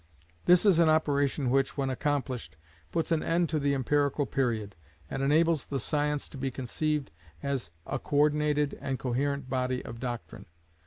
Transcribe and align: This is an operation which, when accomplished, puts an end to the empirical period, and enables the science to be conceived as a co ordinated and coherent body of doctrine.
This 0.45 0.65
is 0.65 0.79
an 0.79 0.89
operation 0.89 1.51
which, 1.51 1.77
when 1.77 1.91
accomplished, 1.91 2.57
puts 2.91 3.11
an 3.11 3.21
end 3.21 3.49
to 3.49 3.59
the 3.59 3.75
empirical 3.75 4.25
period, 4.25 4.75
and 5.11 5.21
enables 5.21 5.65
the 5.67 5.79
science 5.79 6.27
to 6.29 6.39
be 6.39 6.49
conceived 6.49 7.11
as 7.43 7.69
a 7.85 7.99
co 7.99 8.15
ordinated 8.17 8.75
and 8.81 8.97
coherent 8.97 9.47
body 9.47 9.85
of 9.85 9.99
doctrine. 9.99 10.47